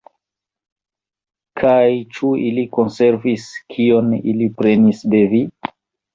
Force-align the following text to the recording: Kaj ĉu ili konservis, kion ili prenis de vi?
Kaj 1.63 1.73
ĉu 2.15 2.31
ili 2.47 2.65
konservis, 2.79 3.47
kion 3.75 4.11
ili 4.35 4.51
prenis 4.65 5.07
de 5.15 5.23
vi? 5.37 5.45